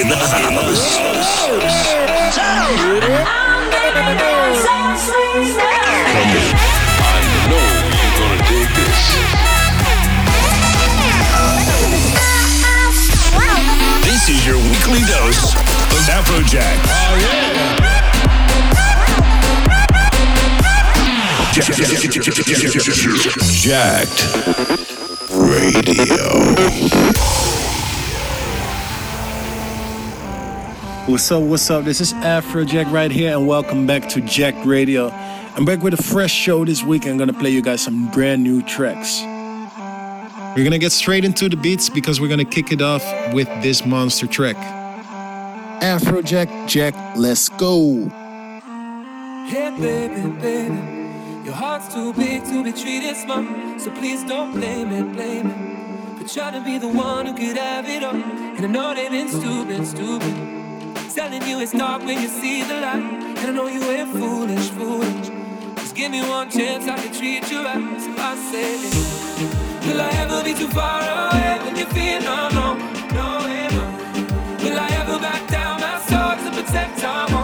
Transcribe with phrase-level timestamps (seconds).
[0.00, 0.98] in the this.
[14.02, 16.78] This is your weekly dose of Afrojack.
[16.88, 17.54] Oh yeah.
[23.62, 24.20] Jacked
[25.30, 26.24] Radio.
[31.06, 31.84] What's up, what's up?
[31.84, 35.10] This is Afrojack right here, and welcome back to Jacked Radio.
[35.54, 37.06] I'm back with a fresh show this week.
[37.06, 39.20] I'm gonna play you guys some brand new tracks.
[40.56, 43.04] We're gonna get straight into the beats because we're gonna kick it off
[43.34, 44.56] with this monster track.
[45.82, 48.08] Afrojack, Jack, let's go.
[49.46, 51.44] Hey, baby, baby.
[51.44, 53.44] Your heart's too big to be treated small.
[53.78, 56.18] So please don't blame it, blame it.
[56.22, 58.14] For trying to be the one who could have it all.
[58.14, 60.63] And I know they've been stupid, stupid.
[61.14, 62.96] Telling you it's dark when you see the light.
[63.38, 65.30] And I know you ain't foolish, foolish.
[65.76, 68.00] Just give me one chance, I can treat you right.
[68.00, 72.78] So I say, Will I ever be too far away when you feel alone?
[73.14, 73.84] No, way, no.
[74.64, 77.43] Will I ever back down my sword to protect our home?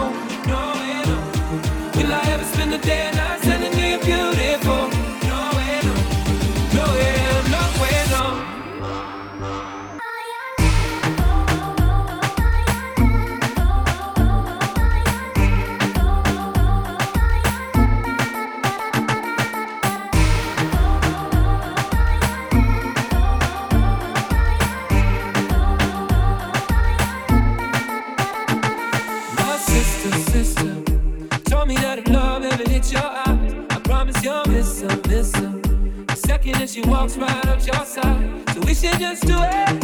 [36.71, 39.80] She walks right up your side, so we should just do it.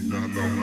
[0.09, 0.62] No, no.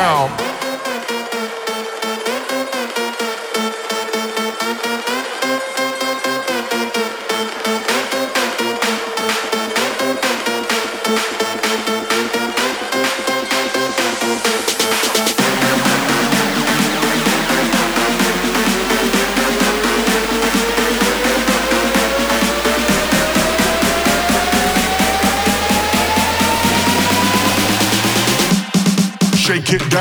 [0.00, 0.29] Shake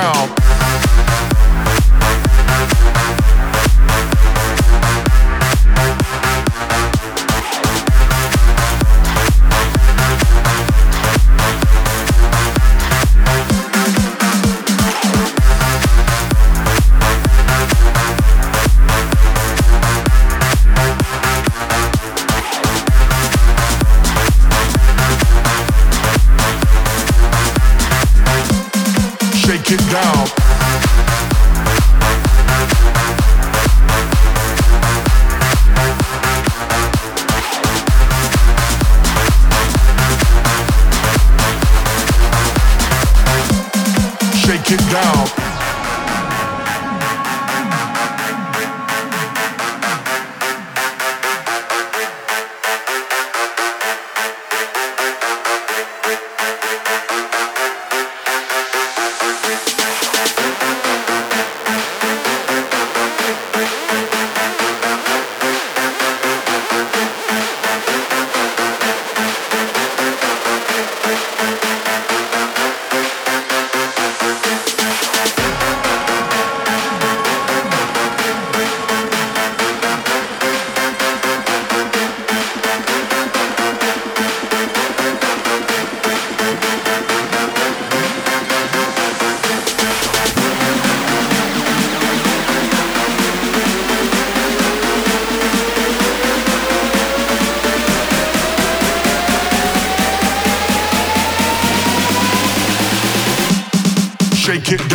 [0.01, 0.38] it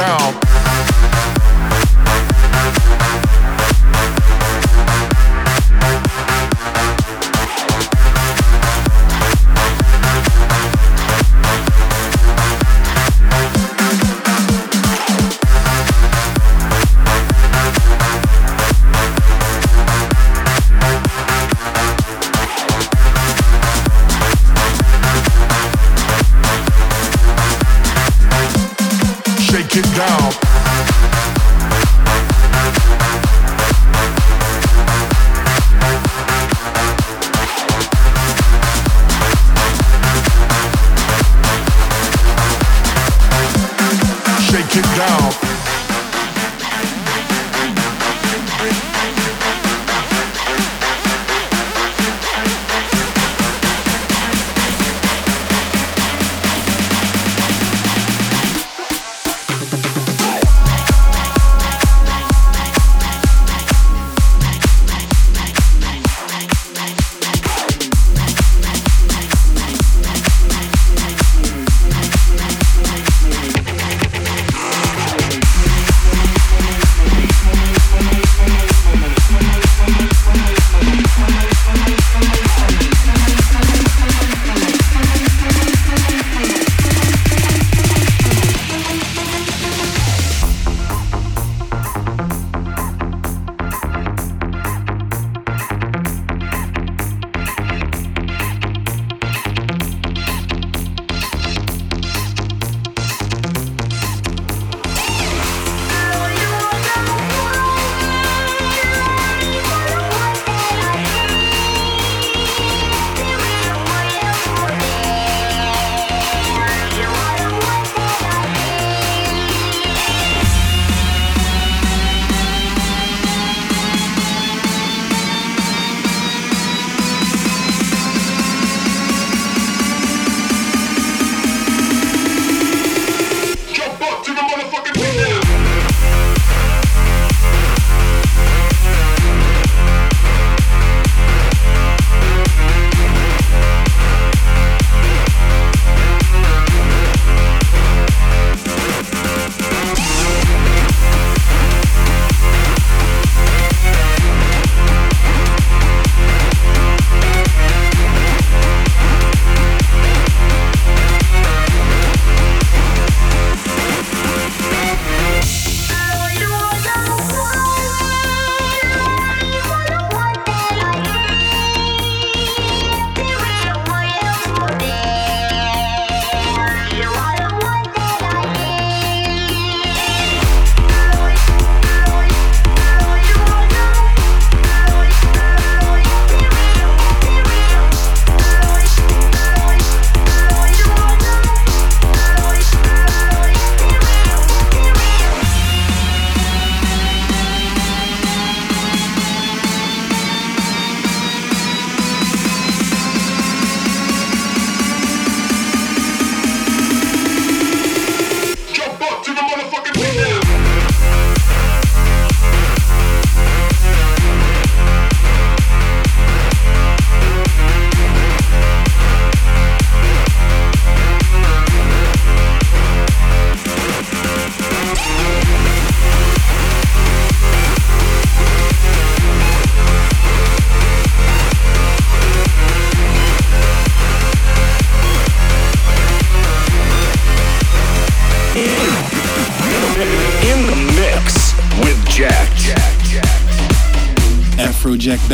[0.07, 0.44] now.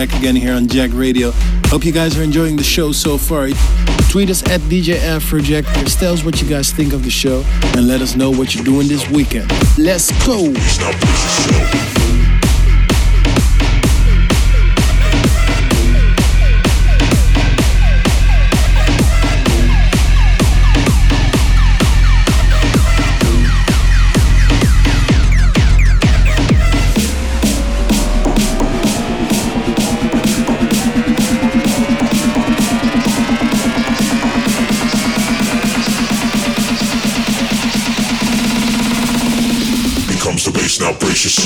[0.06, 1.30] Back again here on Jacked Radio.
[1.66, 3.48] Hope you guys are enjoying the show so far.
[4.08, 5.64] Tweet us at DJ Afrojack.
[5.98, 7.44] Tell us what you guys think of the show
[7.76, 9.50] and let us know what you're doing this weekend.
[9.76, 11.99] Let's go!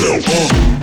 [0.01, 0.25] Yourself.
[0.27, 0.74] Uh.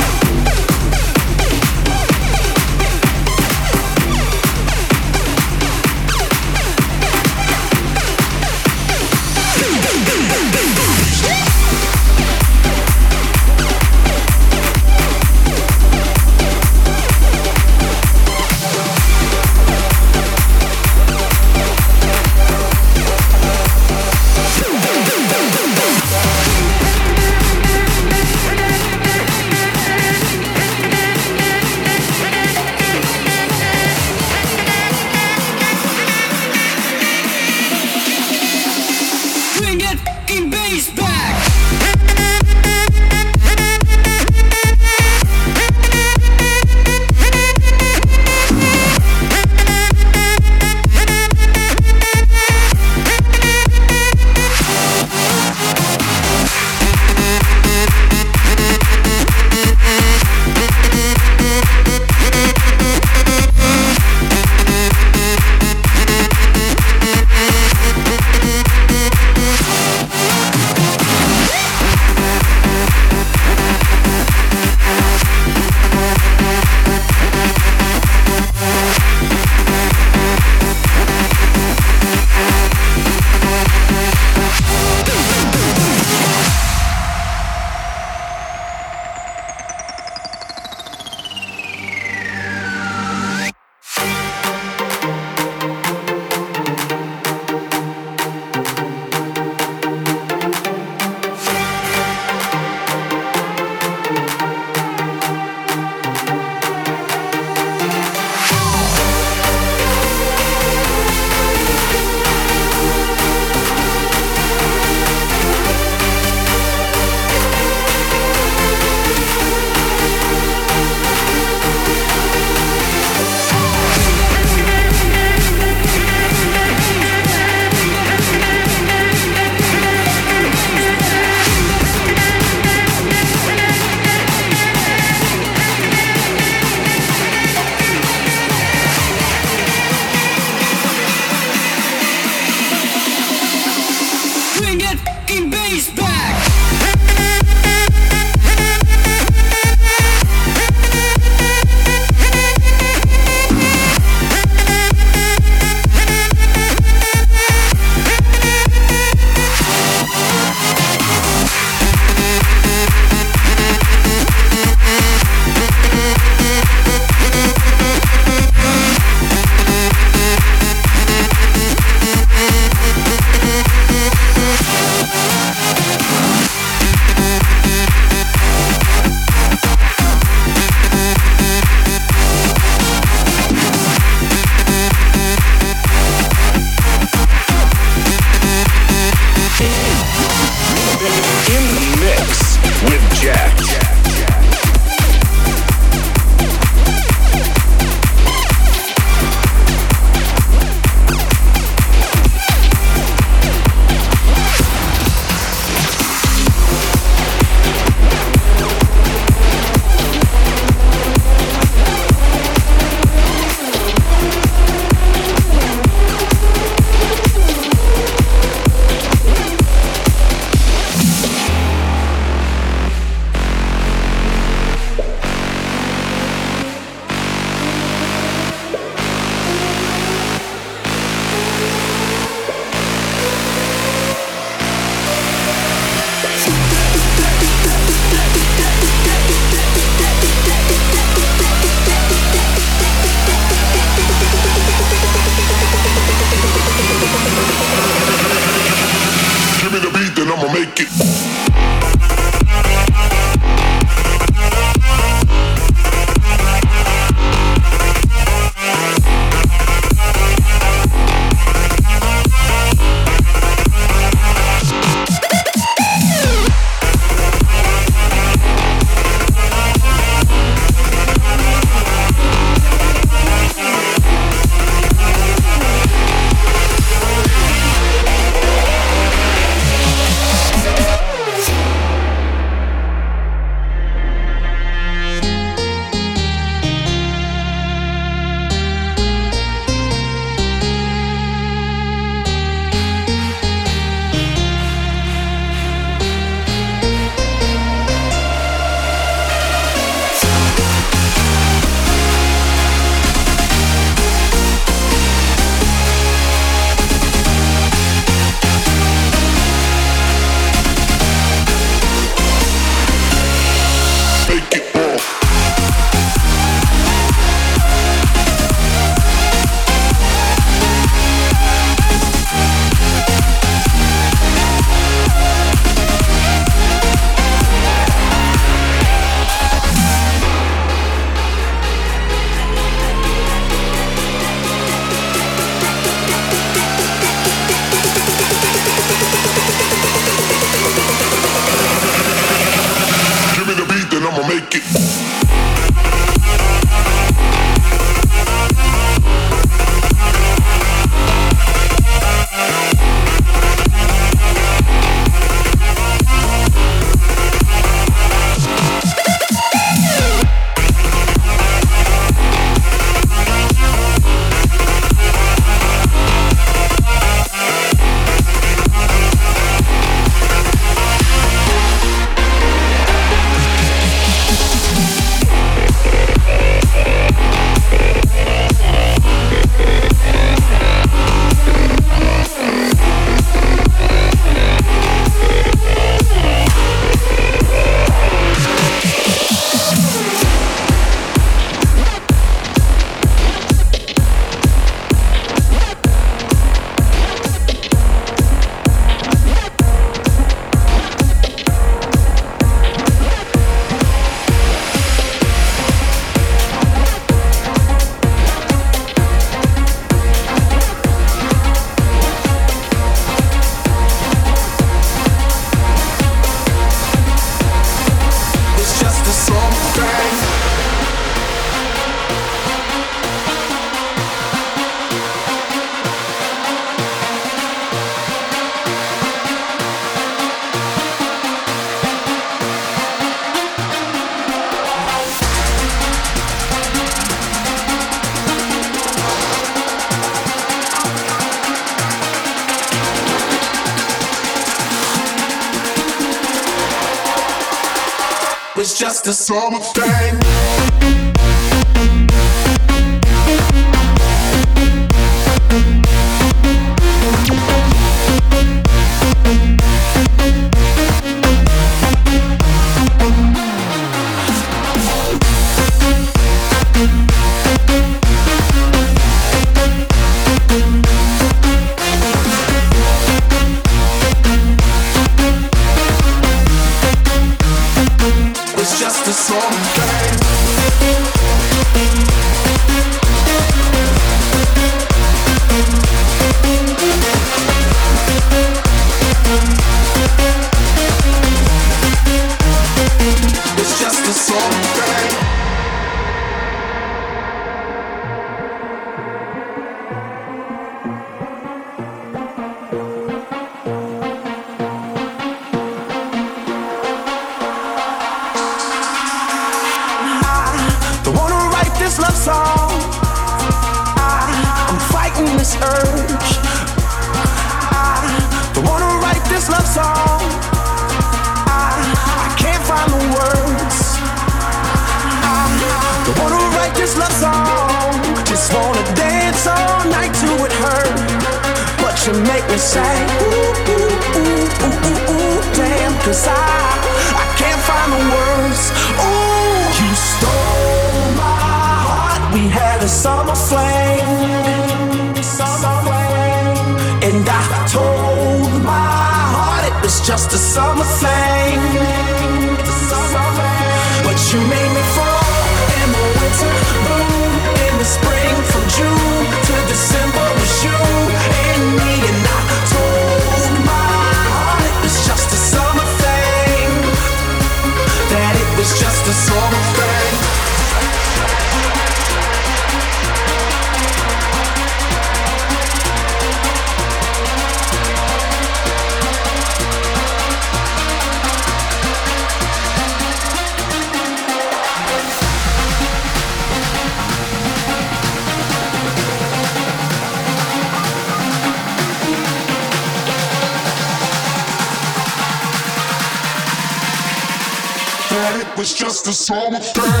[599.29, 600.00] Was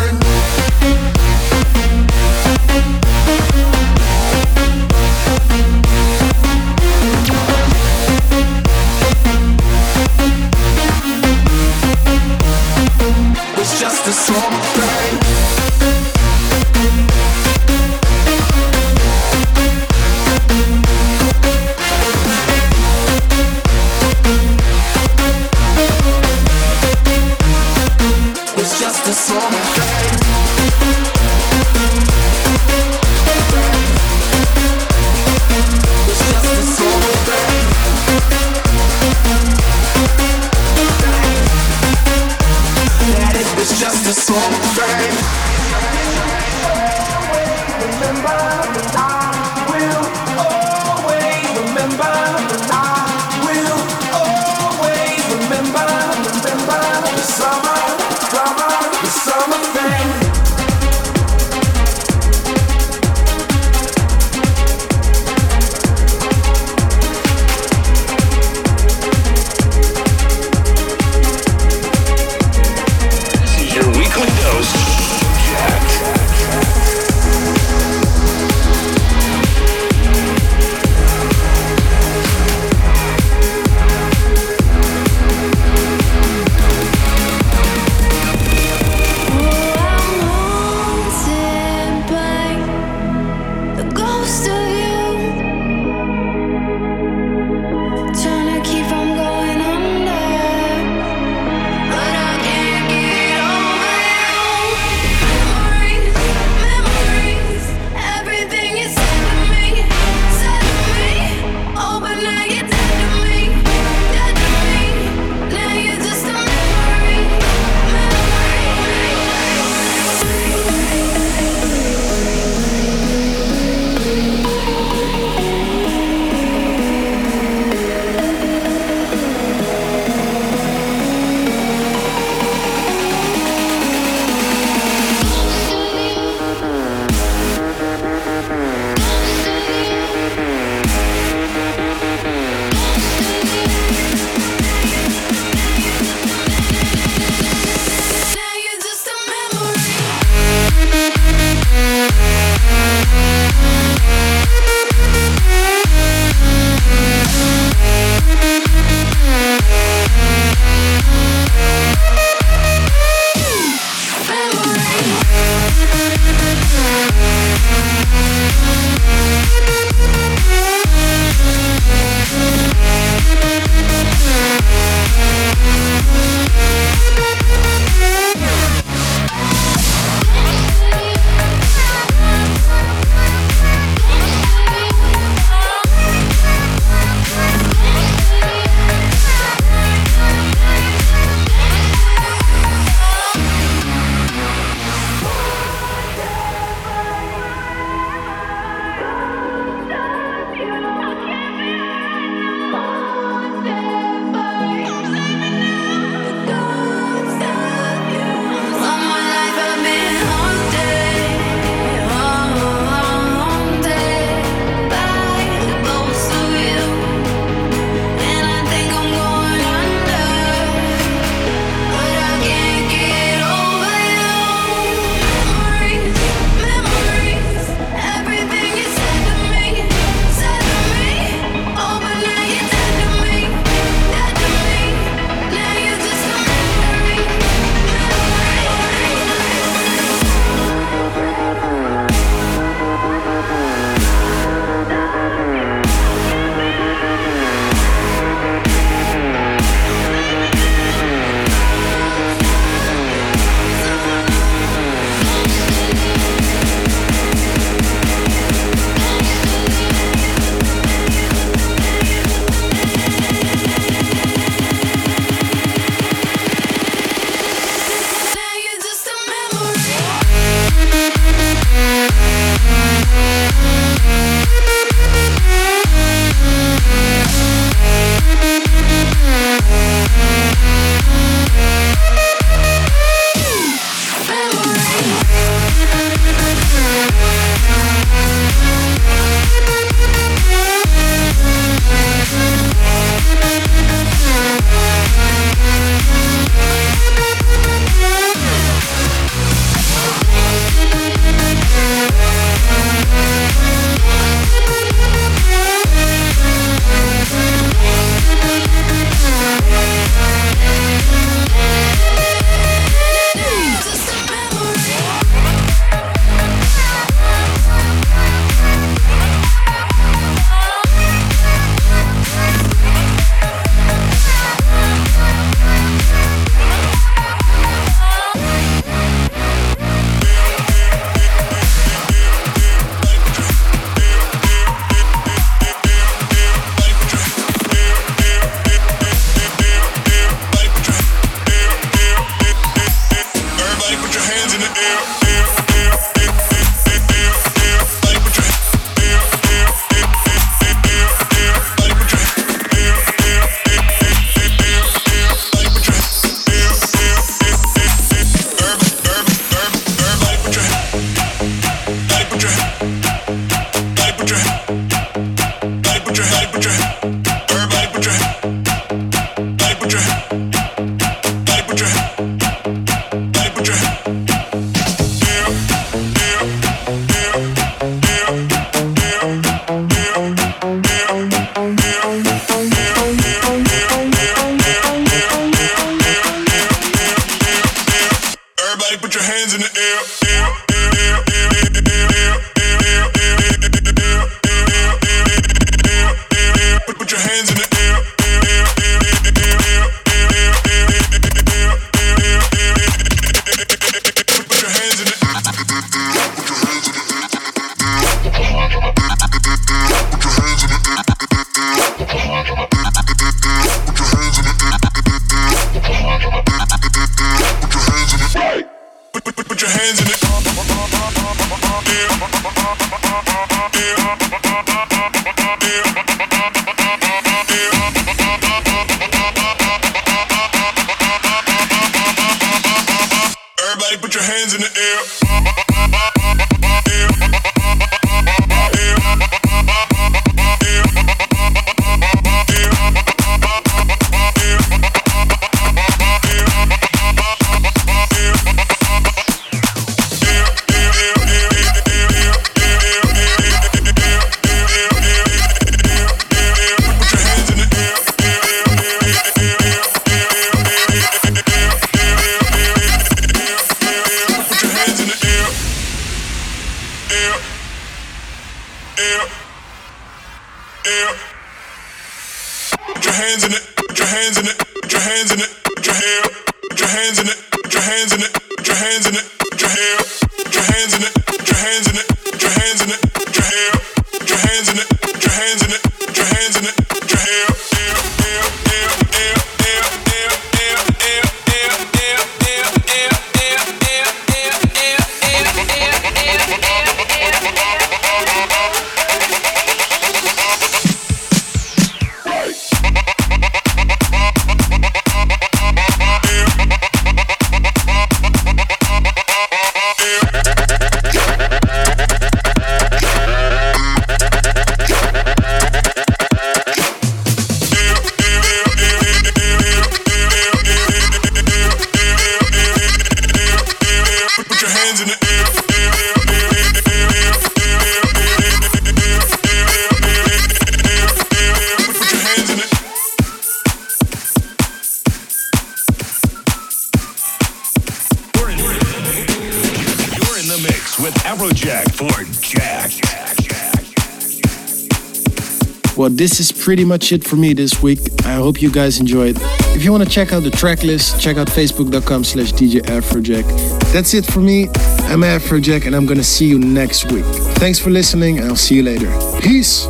[546.21, 547.97] this is pretty much it for me this week.
[548.25, 549.37] I hope you guys enjoyed.
[549.75, 553.43] If you want to check out the track list, check out facebook.com slash DJ Afrojack.
[553.91, 554.67] That's it for me.
[555.09, 557.25] I'm Afrojack and I'm gonna see you next week.
[557.57, 559.11] Thanks for listening and I'll see you later.
[559.41, 559.87] Peace!